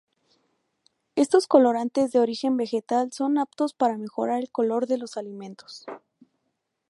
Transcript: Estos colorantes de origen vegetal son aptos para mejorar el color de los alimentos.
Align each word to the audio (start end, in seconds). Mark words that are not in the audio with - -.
Estos 1.15 1.45
colorantes 1.45 2.11
de 2.11 2.17
origen 2.19 2.57
vegetal 2.57 3.11
son 3.13 3.37
aptos 3.37 3.75
para 3.75 3.99
mejorar 3.99 4.39
el 4.39 4.49
color 4.49 4.87
de 4.87 4.97
los 4.97 5.15
alimentos. 5.15 5.85